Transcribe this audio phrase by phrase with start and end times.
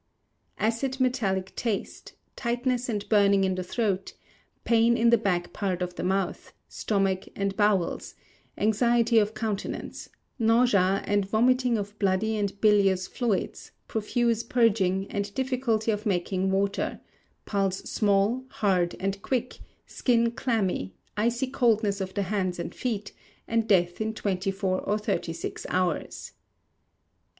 [0.57, 4.15] Acid metallic taste; tightness and burning in the throat;
[4.65, 8.15] pain in the back part of the mouth, stomach, and bowels;
[8.57, 10.09] anxiety of countenance;
[10.39, 16.99] nausea; and vomiting of bloody and bilious fluids; profuse purging, and difficulty of making water;
[17.45, 23.11] pulse small, hard, and quick; skin clammy, icy coldness of the hands and feet;
[23.47, 26.31] and death in 24 or 36 hours.